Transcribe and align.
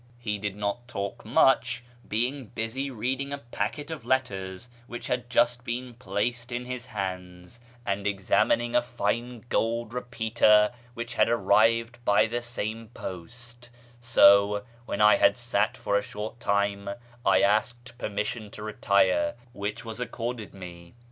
He 0.17 0.39
did 0.39 0.55
not 0.55 0.87
talk 0.87 1.23
much, 1.23 1.83
being 2.07 2.47
busy 2.47 2.89
reading 2.89 3.31
a 3.31 3.37
packet 3.37 3.91
of 3.91 4.03
letters 4.03 4.67
which 4.87 5.05
had 5.05 5.29
just 5.29 5.63
been 5.63 5.93
placed 5.93 6.51
in 6.51 6.65
his 6.65 6.87
hands, 6.87 7.59
and 7.85 8.07
examining 8.07 8.73
a 8.75 8.81
fine 8.81 9.45
gold 9.49 9.93
repeater 9.93 10.71
which 10.95 11.13
had 11.13 11.29
arrived 11.29 12.03
by 12.03 12.25
the 12.25 12.41
same 12.41 12.87
post; 12.87 13.69
so, 13.99 14.63
wdien 14.87 15.01
I 15.01 15.17
had 15.17 15.37
sat 15.37 15.77
for 15.77 15.95
a 15.95 16.01
short 16.01 16.39
time, 16.39 16.89
I 17.23 17.43
asked 17.43 17.95
permission 17.99 18.49
to 18.57 18.63
retire— 18.63 19.35
which 19.61 19.85
was 19.85 19.99
accorded 19.99 20.51
me. 20.55 20.95